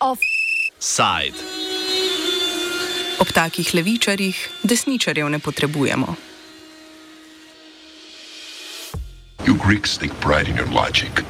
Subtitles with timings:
[0.00, 1.34] Offside.
[3.18, 6.14] Ob takih levičarjih desničarjev ne potrebujemo.
[9.46, 11.24] You Greeks take pride in your logic.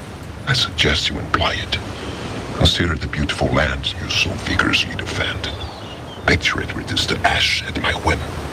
[0.48, 1.79] I suggest you employ it.
[2.59, 5.50] Consider the beautiful lands you so vigorously defend.
[6.27, 8.43] Picture it reduced to ash at my whim.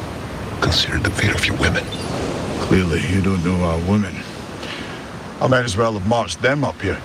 [0.72, 1.84] Consider the fate of your women.
[2.68, 4.16] Clearly, you don't know our women.
[5.42, 6.98] I might as well have marched them up here.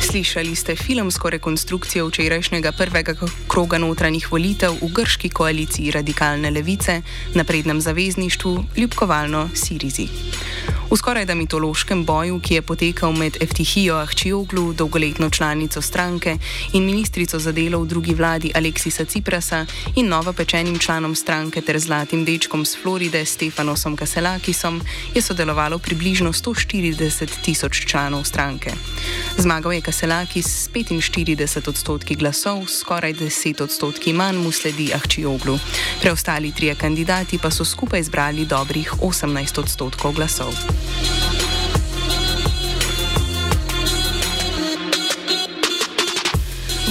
[0.00, 3.14] Slišali ste filmsko rekonstrukcijo včerajšnjega prvega
[3.48, 7.00] kroga notranjih volitev v grški koaliciji radikalne levice,
[7.34, 10.08] naprednem zavezništvu, ljubkovalno Sirizi.
[10.92, 16.36] V skoraj da mitološkem boju, ki je potekal med Eftihijo Ahčioglu, dolgoletno članico stranke
[16.72, 19.66] in ministrico za delo v drugi vladi Aleksisa Ciprasa
[19.96, 24.82] in novopečenim članom stranke ter zlatim dečkom z Floride Stefanosom Kaselakisom,
[25.14, 28.70] je sodelovalo približno 140 tisoč članov stranke.
[29.38, 35.58] Zmagal je Kaselakis s 45 odstotki glasov, skoraj 10 odstotki manj mu sledi Ahčioglu.
[36.00, 40.81] Preostali trije kandidati pa so skupaj zbrali dobrih 18 odstotkov glasov.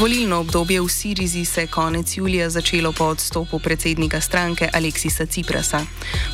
[0.02, 5.86] Volilno obdobje v Sirizi se je konec julija začelo po odstopu predsednika stranke Aleksisa Ciprasa.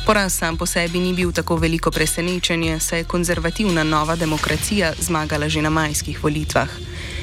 [0.06, 5.48] Poraz sam po sebi ni bil tako veliko presenečenje, saj je konzervativna nova demokracija zmagala
[5.48, 6.68] že na majskih volitvah.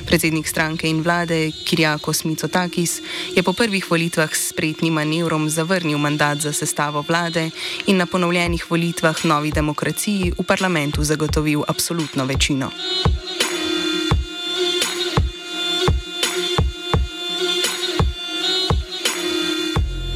[0.05, 3.01] Predsednik stranke in vlade Kirjakos Mitsotakis
[3.35, 7.49] je po prvih volitvah s spretnim manevrom zavrnil mandat za sestavo vlade
[7.87, 12.71] in na ponovljenih volitvah novi demokraciji v parlamentu zagotovil absolutno večino.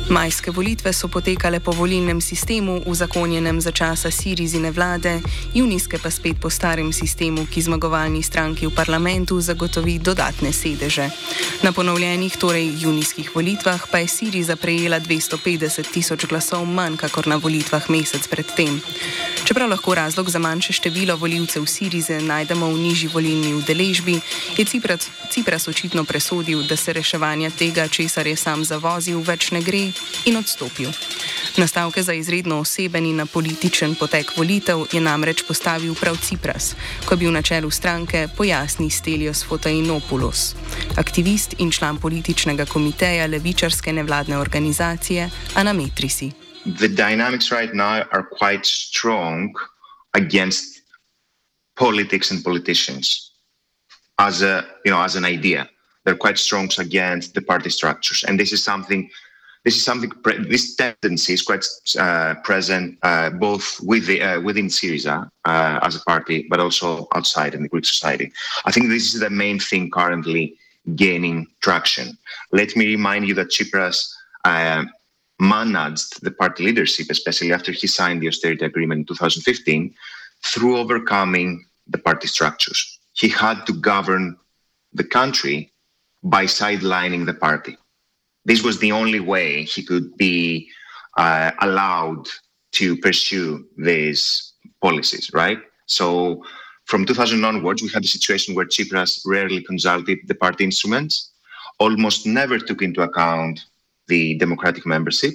[0.10, 5.22] Majske volitve so potekale po volilnem sistemu, uzakonjenem za časa Sirizine vlade,
[5.54, 11.10] junijske pa spet po starem sistemu, ki zmagovalni stranki v parlamentu zagotovi dodatne sedeže.
[11.62, 17.38] Na ponovljenih, torej junijskih volitvah, pa je Siriza prejela 250 tisoč glasov manj, kakor na
[17.38, 18.82] volitvah mesec predtem.
[19.50, 24.20] Čeprav lahko razlog za manjše število voljivcev Sirize najdemo v nižji volilni udeležbi,
[24.58, 29.62] je Cipras, Cipras očitno presodil, da se reševanja tega, česar je sam zavozil, več ne
[29.62, 29.80] gre
[30.26, 30.92] in odstopil.
[31.58, 37.18] Nastavke za izredno oseben in političen potek volitev je namreč postavil prav Cipras, ko je
[37.18, 40.54] bil na čelu stranke, pojasni Stelios Fotainopoulos,
[40.98, 46.39] aktivist in član političnega komiteja levičarske nevladne organizacije Anametrisi.
[46.66, 49.54] The dynamics right now are quite strong
[50.14, 50.82] against
[51.76, 53.32] politics and politicians
[54.20, 55.70] as a you know as an idea.
[56.04, 59.10] They're quite strong against the party structures, and this is something
[59.64, 60.12] this is something
[60.50, 61.66] this tendency is quite
[61.98, 67.08] uh, present uh, both with the, uh, within Syriza uh, as a party, but also
[67.14, 68.32] outside in the Greek society.
[68.66, 70.56] I think this is the main thing currently
[70.96, 72.18] gaining traction.
[72.52, 74.10] Let me remind you that Tsipras
[74.46, 74.86] uh,
[75.40, 79.94] managed the party leadership, especially after he signed the austerity agreement in 2015,
[80.44, 83.00] through overcoming the party structures.
[83.14, 84.38] He had to govern
[84.94, 85.72] the country
[86.24, 87.78] by sidelining the party
[88.46, 90.70] this was the only way he could be
[91.18, 92.28] uh, allowed
[92.72, 95.60] to pursue these policies, right?
[95.86, 96.44] So
[96.86, 101.32] from 2000 onwards, we had a situation where Tsipras rarely consulted the party instruments,
[101.80, 103.66] almost never took into account
[104.10, 105.34] the democratic membership,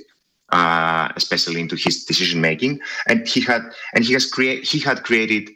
[0.51, 3.63] uh, especially into his decision making, and he had
[3.95, 5.49] and he has create he had created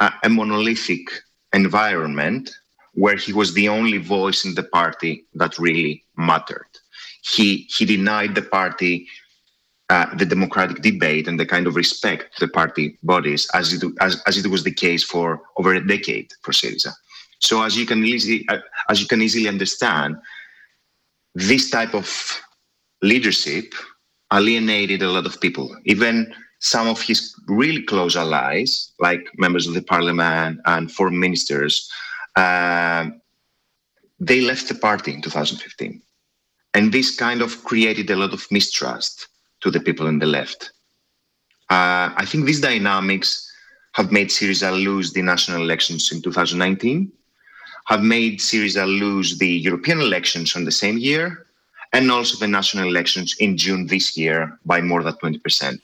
[0.00, 1.06] uh, a monolithic
[1.52, 2.50] environment
[2.92, 6.72] where he was the only voice in the party that really mattered
[7.24, 9.06] he he denied the party
[9.90, 13.82] uh, the democratic debate and the kind of respect to the party bodies as it
[14.00, 16.92] as, as it was the case for over a decade for Syriza.
[17.40, 18.58] So as you can easily uh,
[18.88, 20.16] as you can easily understand,
[21.34, 22.06] this type of
[23.02, 23.74] leadership
[24.32, 25.76] alienated a lot of people.
[25.84, 31.90] Even some of his really close allies, like members of the parliament and foreign ministers,
[32.36, 33.06] uh,
[34.18, 36.00] they left the party in 2015.
[36.72, 39.28] And this kind of created a lot of mistrust
[39.60, 40.72] to the people on the left.
[41.70, 43.50] Uh, I think these dynamics
[43.92, 47.12] have made Syriza lose the national elections in 2019,
[47.86, 51.46] have made Syriza lose the European elections on the same year,
[51.94, 55.80] and also the national elections in June this year by more than 20%.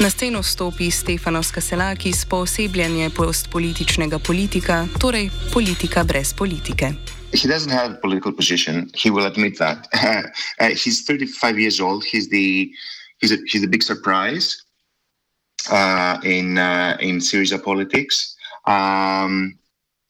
[0.00, 6.94] Na sceno stopi Stefanos Kaselakis, poosebljanje postpolitičnega politika, torej politika brez politike.
[7.32, 8.90] he doesn't have a political position.
[8.94, 9.86] He will admit that.
[10.60, 12.04] uh, he's 35 years old.
[12.04, 12.72] He's the
[13.20, 14.64] he's a, he's a big surprise
[15.70, 18.34] uh, in uh, in Syriza politics.
[18.66, 19.58] Um,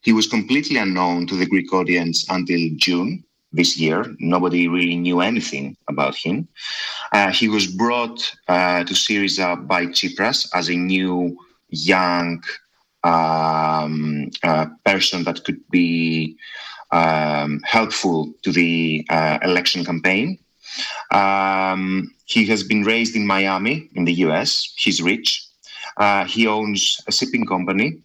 [0.03, 4.05] he was completely unknown to the Greek audience until June this year.
[4.19, 6.49] Nobody really knew anything about him.
[7.12, 11.37] Uh, he was brought uh, to Syriza by Tsipras as a new
[11.69, 12.43] young
[13.02, 16.37] um, uh, person that could be
[16.91, 20.38] um, helpful to the uh, election campaign.
[21.11, 24.73] Um, he has been raised in Miami, in the US.
[24.76, 25.47] He's rich.
[25.97, 28.02] Uh, he owns a shipping company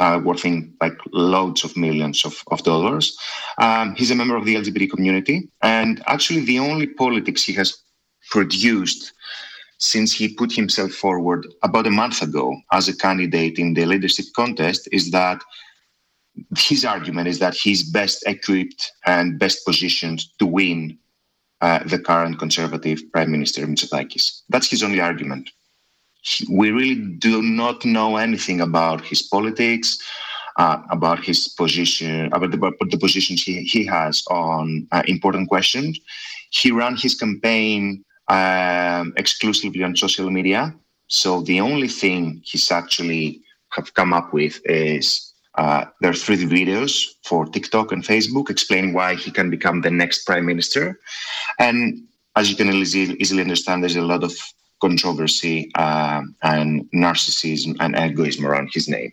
[0.00, 3.16] uh, worth in like loads of millions of, of dollars.
[3.58, 5.48] Um, he's a member of the LGBT community.
[5.62, 7.76] And actually, the only politics he has
[8.30, 9.12] produced
[9.78, 14.26] since he put himself forward about a month ago as a candidate in the leadership
[14.34, 15.42] contest is that
[16.56, 20.98] his argument is that he's best equipped and best positioned to win
[21.60, 24.42] uh, the current conservative prime minister Mitsotakis.
[24.48, 25.50] That's his only argument.
[26.48, 29.98] We really do not know anything about his politics,
[30.56, 35.48] uh, about his position, about the, about the positions he, he has on uh, important
[35.48, 35.98] questions.
[36.50, 40.74] He ran his campaign um, exclusively on social media.
[41.08, 46.36] So the only thing he's actually have come up with is uh, there are three
[46.36, 50.98] videos for TikTok and Facebook explaining why he can become the next prime minister.
[51.58, 52.04] And
[52.36, 54.34] as you can easily, easily understand, there's a lot of
[54.82, 59.12] controversy uh, and narcissism and egoism around his name.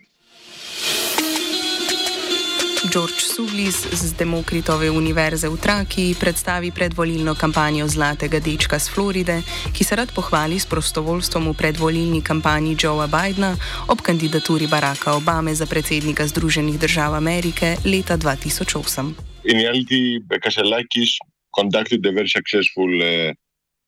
[2.88, 9.44] George Suglis z Demokritove univerze v Traki predstavi predvolilno kampanjo Zlatega dečka z Floride,
[9.76, 13.52] ki se rad pohvali s prostovoljstvom v predvolilni kampanji Joea Bidna
[13.92, 19.12] ob kandidaturi Baracka Obame za predsednika Združenih držav Amerike leta 2008.
[19.44, 21.20] In reality, Kaselakis
[21.52, 23.36] conducted a very successful uh,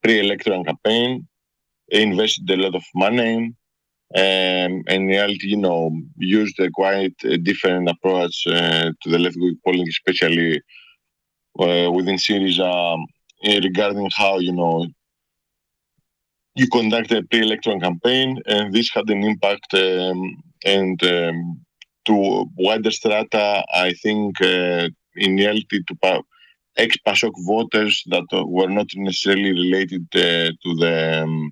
[0.03, 1.30] pre-electoral campaign,
[1.91, 3.53] invested a lot of money.
[4.13, 9.57] um, and reality, you know, used a quite a different approach uh, to the left-wing
[9.63, 10.61] polling, especially
[11.59, 13.05] uh, within Syriza, um,
[13.45, 14.85] regarding how you know
[16.55, 19.73] you conduct a pre-election campaign, and this had an impact.
[19.73, 21.61] Um, and um,
[22.05, 26.23] to wider strata, I think uh, in reality to
[26.77, 31.51] ex-PASOK voters that were not necessarily related uh, to the um,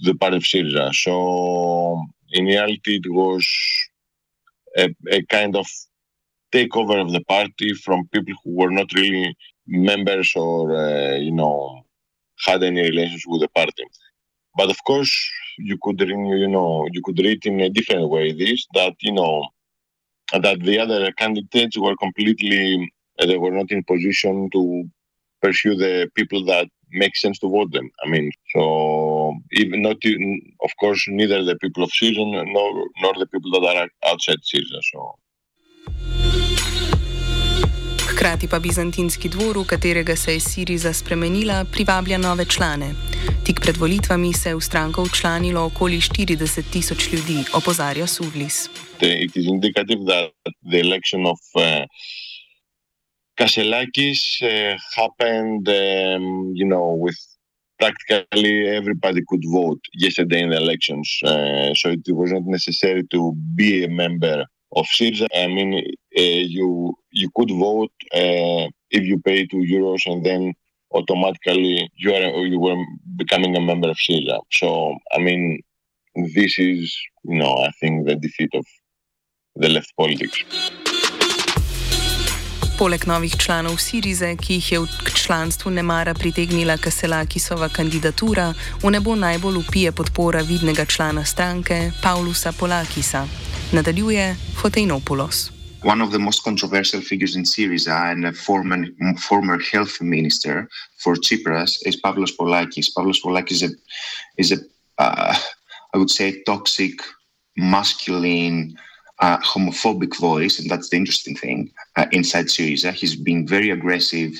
[0.00, 0.92] the part of Syriza.
[0.94, 3.46] So in reality, it was
[4.76, 5.66] a, a, kind of
[6.52, 9.34] takeover of the party from people who were not really
[9.66, 11.82] members or uh, you know
[12.46, 13.84] had any relations with the party.
[14.56, 15.12] But of course,
[15.58, 19.46] you could you know you could read in a different way this that you know
[20.32, 24.84] that the other candidates were completely they were not in position to
[25.40, 27.90] pursue the people that make sense to vote them.
[28.04, 28.62] I mean, so
[29.86, 29.98] not,
[30.64, 32.70] of course, neither the people of Syria nor
[33.02, 34.80] nor the people that are outside Syria.
[34.92, 35.18] So.
[38.14, 42.94] Hkrati pa bizantinski dvor, v katerega se je Siriza spremenila, privablja nove člane.
[43.44, 48.68] Tik pred volitvami se je v stranko včlanilo okoli 40 tisoč ljudi, opozarja Suvlis.
[49.00, 50.30] It is indicative that
[50.70, 51.84] the election of uh,
[53.36, 57.18] Kaselakis uh, happened, um, you know, with
[57.78, 61.18] practically everybody could vote yesterday in the elections.
[61.24, 64.44] Uh, so it was not necessary to be a member
[64.76, 65.26] of Syriza.
[65.34, 66.20] I mean, uh,
[66.56, 70.52] you you could vote uh, if you pay two euros and then
[70.92, 72.82] automatically you are you were
[73.16, 74.40] becoming a member of Syriza.
[74.52, 75.60] So I mean,
[76.34, 78.66] this is you know I think the defeat of
[79.56, 80.42] the left politics.
[82.78, 89.14] Poleg novih članov Sirize, ki jih je k članstvu nemara pritegnila Kaselakisova kandidatura, v nebo
[89.14, 93.26] najbolj upije podpora vidnega člana stranke Paulusa Polakisa.
[93.72, 95.50] Nadaljuje Foteinopoulos.
[95.84, 98.78] One of the most controversial figures in Syriza and a former,
[99.28, 100.66] former health minister
[101.02, 102.90] for Tsipras is Pavlos Polakis.
[102.96, 103.70] Pavlos Polakis is a,
[104.38, 104.58] is a
[104.98, 105.34] uh,
[105.94, 106.92] I would say, toxic,
[107.56, 108.76] masculine,
[109.20, 112.92] uh, homophobic voice, and that's the interesting thing uh, inside Syriza.
[112.92, 114.32] He's been very aggressive.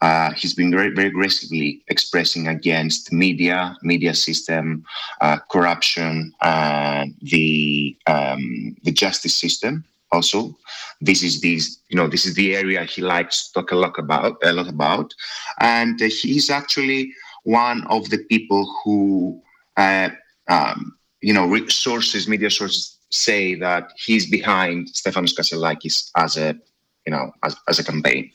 [0.00, 4.84] Uh, he's been very, very aggressively expressing against media, media system,
[5.20, 9.84] uh, corruption, and the um, the justice system.
[10.10, 10.56] Also,
[11.00, 13.98] this is this you know this is the area he likes to talk a lot
[13.98, 15.14] about a lot about,
[15.60, 17.12] and he's actually
[17.44, 19.40] one of the people who
[19.76, 20.08] uh,
[20.48, 26.54] um, you know sources, media sources say that he's behind Stefanos Kaselakis as a
[27.08, 28.30] you know, as, as a campaign.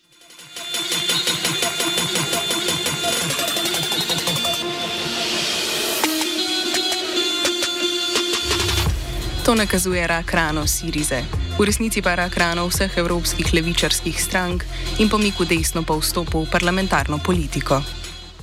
[9.44, 11.22] To nakazuje rak rano Sirize,
[11.60, 14.66] v resnici pa rak rano vseh evropskih levičarskih strank
[14.98, 17.84] in pomik v desno po vstopu v parlamentarno politiko.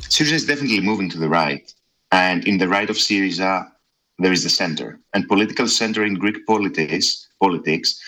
[0.07, 1.67] Syriza is definitely moving to the right,
[2.13, 3.67] and in the right of Syriza,
[4.21, 5.01] there is the center.
[5.15, 8.01] And political center in Greek politics, politics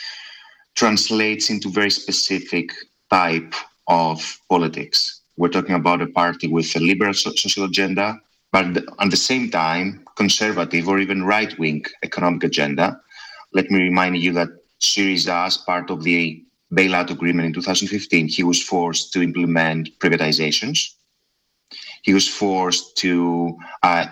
[0.75, 2.71] translates into very specific
[3.11, 3.54] type
[3.88, 5.23] of politics.
[5.37, 8.21] We're talking about a party with a liberal social agenda,
[8.52, 13.00] but at the same time, conservative or even right wing economic agenda.
[13.54, 14.49] Let me remind you that
[14.81, 16.42] Syriza, as part of the
[16.73, 20.95] bailout agreement in 2015, he was forced to implement privatizations.
[22.02, 24.07] He was forced to uh,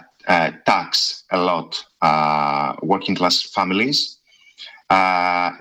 [0.64, 4.18] tax a lot uh, working class families.
[4.88, 5.52] Uh,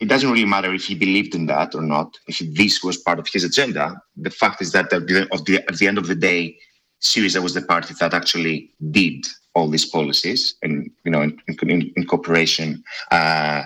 [0.00, 3.18] it doesn't really matter if he believed in that or not, if this was part
[3.18, 4.00] of his agenda.
[4.16, 6.56] The fact is that at the, the, at the end of the day,
[7.00, 11.92] Syriza was the party that actually did all these policies, and you know, in, in,
[11.96, 13.62] in cooperation uh,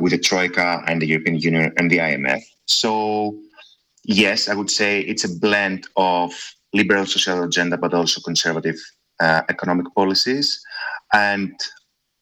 [0.00, 2.42] with the Troika and the European Union and the IMF.
[2.66, 3.38] So,
[4.04, 6.32] yes, I would say it's a blend of
[6.72, 8.76] liberal social agenda, but also conservative
[9.20, 10.60] uh, economic policies,
[11.12, 11.54] and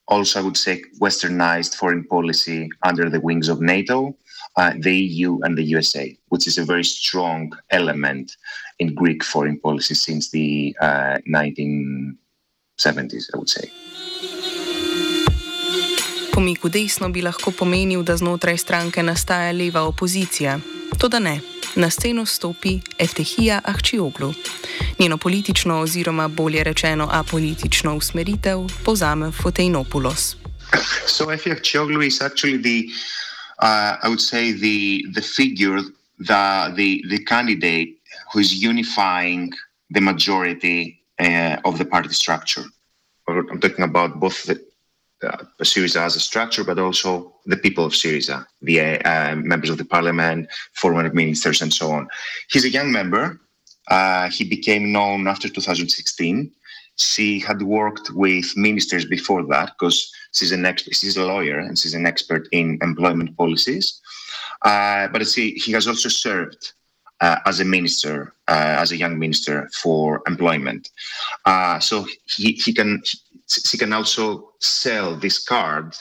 [0.09, 4.17] also I would say westernized foreign policy under the wings of NATO
[4.57, 8.37] uh, the EU and the USA, which is a very strong element
[8.79, 12.15] in Greek foreign policy since the uh, 1970s,
[13.35, 13.71] I would say.
[16.35, 20.59] Pomik v desno bi lahko pomenil, da znotraj stranke nastaja leva opozicija.
[20.99, 21.41] To da ne.
[21.77, 24.35] Na sceno stopi Eftehija Ahčioglu.
[24.99, 30.37] Njeno politično oziroma bolje rečeno apolitično usmeritev povzame Foteinopoulos.
[31.07, 32.89] So Eftehija Ahčioglu je actually the
[33.63, 35.81] uh, I would say the the figure,
[36.19, 37.89] the the the candidate
[38.33, 39.53] who is unifying
[39.95, 42.65] the majority uh, of the party structure.
[43.29, 44.61] I'm talking about both the
[45.23, 49.79] uh, Syriza as a structure, but also the people of Syriza, the uh, members of
[49.79, 52.09] the parliament, former ministers, and so on.
[52.51, 53.41] He's a young member.
[53.89, 56.51] Uh, he became known after 2016.
[56.97, 61.79] She had worked with ministers before that because she's an expert, she's a lawyer and
[61.79, 64.01] she's an expert in employment policies.
[64.63, 66.73] Uh, but she, he has also served
[67.21, 70.91] uh, as a minister, uh, as a young minister for employment.
[71.45, 73.03] Uh, so he, he can
[73.71, 75.95] he can also sell this card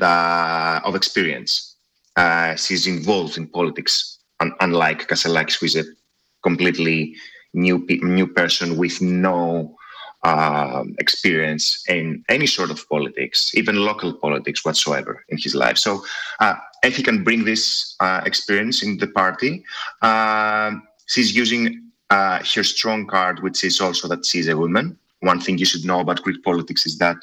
[0.00, 1.76] of experience.
[2.56, 5.84] She's involved in politics, un- unlike Kaselakis, who is a
[6.42, 7.14] completely
[7.54, 9.76] new new person with no
[10.22, 15.76] uh, experience in any sort of politics, even local politics whatsoever in his life.
[15.78, 16.04] So,
[16.40, 19.64] uh, if he can bring this uh, experience in the party,
[20.02, 24.98] um, she's using uh, her strong card, which is also that she's a woman.
[25.20, 27.16] One thing you should know about Greek politics is that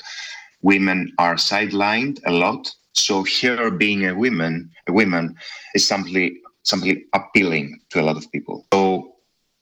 [0.61, 2.69] women are sidelined a lot.
[2.93, 5.35] So, her being a woman, a woman,
[5.73, 8.65] is simply simply appealing to a lot of people.
[8.73, 9.15] So,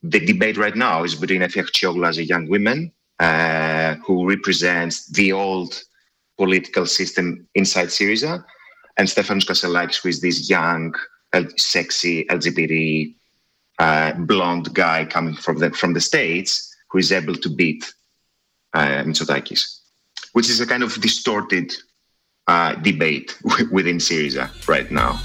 [0.04, 5.08] the debate right now is between Efek Chioglu as a young woman uh, who represents
[5.08, 5.82] the old
[6.38, 8.44] political system inside Syriza,
[8.98, 10.94] and Stefanos Kasselakis, who is this young,
[11.58, 13.16] sexy LGBT
[13.80, 17.86] uh, blonde guy coming from the from the states, who is able to beat
[18.74, 19.80] uh, Mitsotakis,
[20.34, 21.74] which is a kind of distorted
[22.48, 23.38] uh, debate
[23.72, 25.20] within Syriza right now.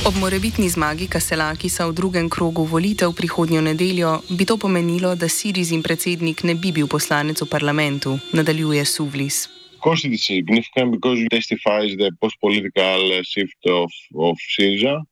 [0.00, 5.82] Ob morebitni zmagi Kaselakisa v drugem krogu volitev prihodnjo nedeljo bi to pomenilo, da Sirizin
[5.82, 9.48] predsednik ne bi bil poslanec v parlamentu, nadaljuje Suvlis.
[9.84, 15.04] Course, it is significant because it testifies the post-political shift of, of Syriza.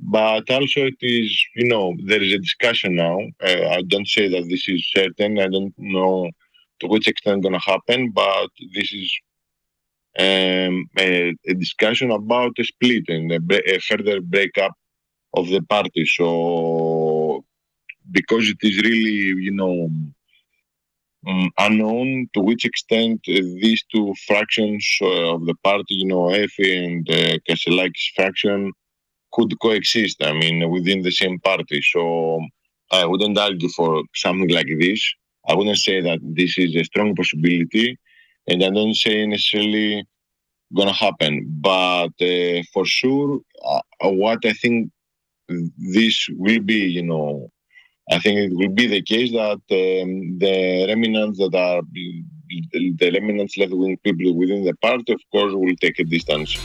[0.00, 3.16] But also, it is, you know, there is a discussion now.
[3.40, 5.38] Uh, I don't say that this is certain.
[5.38, 6.28] I don't know
[6.80, 9.08] to which extent going to happen, but this is
[10.18, 14.72] um, a, a, discussion about a split and a, a, further breakup
[15.34, 16.06] of the party.
[16.06, 17.44] So,
[18.10, 19.90] because it is really, you know,
[21.26, 26.28] um, unknown to which extent uh, these two fractions uh, of the party, you know,
[26.28, 28.72] Efi and uh, faction,
[29.32, 30.22] could coexist.
[30.24, 31.82] I mean, within the same party.
[31.82, 32.40] So,
[32.90, 35.02] I wouldn't argue for something like this.
[35.48, 37.98] I wouldn't say that this is a strong possibility
[38.48, 40.06] and I don't say necessarily
[40.74, 41.46] gonna happen.
[41.48, 44.90] But uh, for sure, uh, what I think
[45.78, 47.50] this will be, you know,
[48.10, 53.56] I think it will be the case that um, the remnants that are the remnants
[53.56, 56.58] left wing people within the party, of course, will take a distance.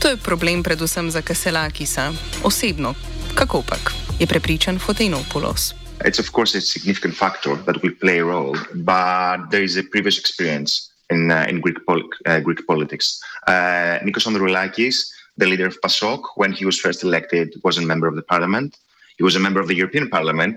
[0.00, 2.12] To je problem predvsem za Kaselakisa.
[2.44, 2.94] Osebno,
[3.34, 5.89] kako pak, je prepričan Fotenopoulos.
[6.04, 9.82] It's of course a significant factor that will play a role, but there is a
[9.82, 13.20] previous experience in, uh, in Greek, pol- uh, Greek politics.
[13.46, 18.06] Uh, Nikos Androulakis, the leader of PASOK, when he was first elected, was a member
[18.06, 18.78] of the parliament.
[19.18, 20.56] He was a member of the European Parliament,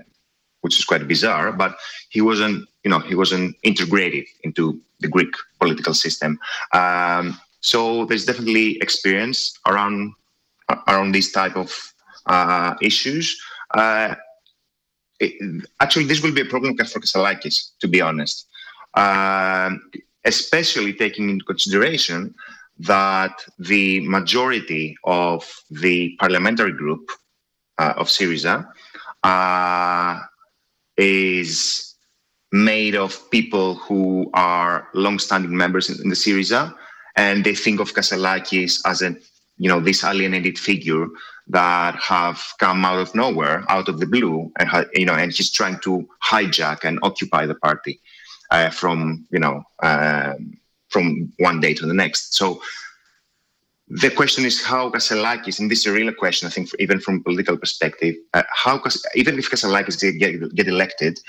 [0.62, 1.76] which is quite bizarre, but
[2.08, 6.38] he wasn't, you know, he wasn't integrated into the Greek political system.
[6.72, 10.12] Um, so there's definitely experience around
[10.88, 11.70] around these type of
[12.26, 13.38] uh, issues.
[13.74, 14.14] Uh,
[15.80, 18.46] actually, this will be a problem for Kaselakis, to be honest.
[18.94, 19.80] Um,
[20.24, 22.34] especially taking into consideration
[22.78, 27.10] that the majority of the parliamentary group
[27.78, 28.66] uh, of Syriza
[29.22, 30.20] uh,
[30.96, 31.94] is
[32.52, 36.74] made of people who are long-standing members in, in, the Syriza,
[37.16, 39.14] and they think of Kaselakis as a,
[39.58, 41.06] you know, this alienated figure
[41.48, 45.50] that have come out of nowhere, out of the blue, and you know, and he's
[45.50, 48.00] trying to hijack and occupy the party
[48.50, 50.56] uh, from you know um,
[50.88, 52.34] from one day to the next.
[52.34, 52.62] So
[53.88, 57.22] the question is how Kaselakis, and this is a real question, I think, even from
[57.22, 58.80] political perspective, uh, how
[59.14, 61.20] even if Kaselakis get, get elected,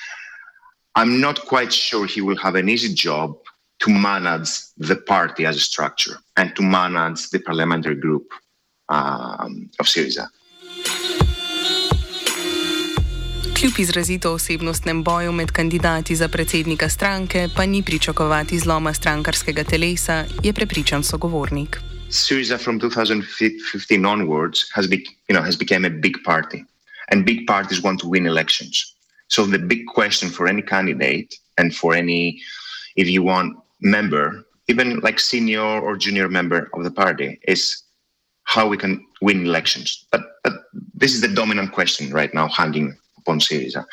[0.95, 3.37] I'm not quite sure he will have an easy job
[3.79, 8.31] to manage the party as a structure and to manage the parliamentary group
[8.89, 10.27] um, of Syriza.
[13.59, 20.25] Kljub izrazito osebnostnem boju med kandidati za predsednika stranke, pa ni pričakovati zloma strankarskega telesa,
[20.43, 21.79] je prepričan sogovornik.
[22.09, 24.95] Syriza from 2015 onwards has, be,
[25.27, 26.63] you know, has become a big party,
[27.11, 28.95] and big parties want to win elections.
[29.27, 32.41] So the big question for any candidate and for any,
[32.95, 37.84] if you want, member, even like senior or junior member of the party, is
[38.45, 40.05] how we can win elections.
[40.11, 40.53] But, but
[40.93, 43.85] this is the dominant question right now hanging upon Syriza.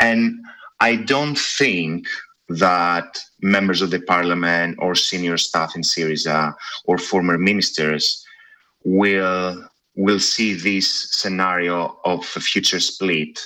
[0.00, 0.40] And
[0.80, 2.06] I don't think
[2.48, 8.24] that members of the parliament or senior staff in Syriza or former ministers
[8.84, 13.38] will will see this scenario of a future split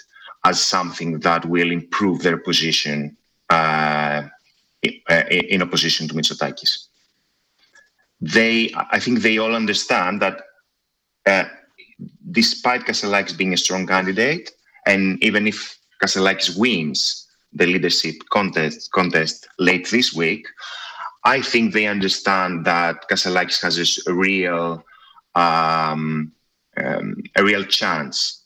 [0.44, 3.16] as something that will improve their position
[3.50, 4.22] uh,
[4.82, 6.88] in opposition to Mitsotakis.
[8.20, 10.40] They, I think, they all understand that
[11.26, 11.44] uh,
[12.30, 14.50] despite Kaselakis being a strong candidate,
[14.86, 20.46] and even if Kaselakis wins the leadership contest contest late this week,
[21.24, 24.84] I think they understand that Kaselakis has a real
[25.34, 26.32] um,
[26.76, 28.44] um, a real chance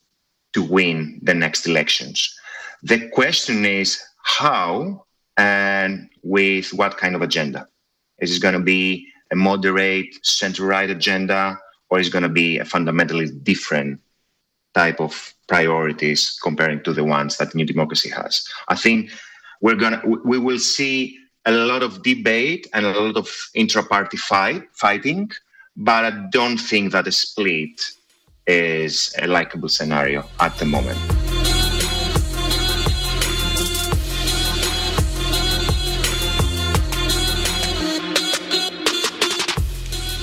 [0.52, 2.34] to win the next elections.
[2.82, 5.04] The question is how
[5.36, 7.68] and with what kind of agenda.
[8.18, 11.58] Is it going to be a moderate center-right agenda,
[11.90, 14.00] or is going to be a fundamentally different
[14.74, 18.46] type of priorities comparing to the ones that New Democracy has.
[18.68, 19.10] I think
[19.60, 24.62] we're gonna we will see a lot of debate and a lot of intra-party fight
[24.74, 25.30] fighting,
[25.76, 27.80] but I don't think that a split
[28.46, 31.27] is a likable scenario at the moment.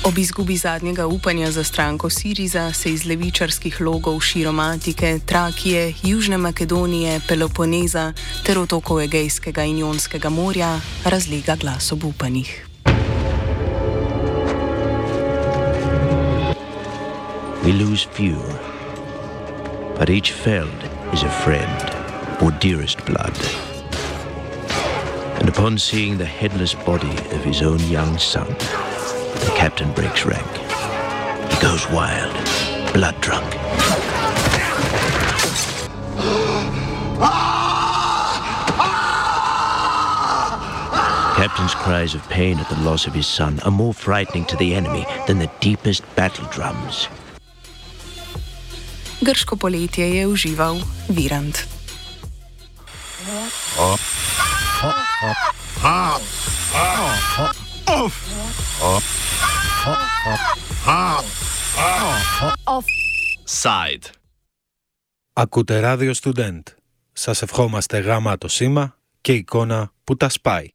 [0.06, 6.38] Ob izgubi zadnjega upanja za stranko Siriza se iz levičarskih logov širom Atike, Trakije, Južne
[6.38, 8.13] Makedonije, Peloponeza
[8.44, 12.68] ter otokov Egejskega in Jonskega morja razlega glas ob upanjih.
[17.63, 18.38] We lose few,
[20.00, 20.82] but each felled
[21.13, 21.91] is a friend
[22.41, 23.38] or dearest blood.
[25.39, 28.46] And upon seeing the headless body of his own young son,
[29.39, 30.52] The captain breaks rank.
[31.52, 32.34] He goes wild,
[32.93, 33.54] blood drunk.
[41.36, 44.74] Captain's cries of pain at the loss of his son are more frightening to the
[44.74, 47.08] enemy than the deepest battle drums.
[49.21, 51.67] Grško poletje je užival Virant.
[53.78, 53.98] Oh.
[57.88, 58.12] Oh.
[58.82, 59.14] Oh.
[60.28, 60.32] Oh.
[60.88, 61.24] Oh.
[61.78, 62.80] Oh.
[62.80, 64.10] Offside.
[65.34, 66.62] Ακούτε ράδιο Student.
[67.14, 70.70] Σας ευχόμαστε γάμα το σήμα και εικόνα που τα σπάει.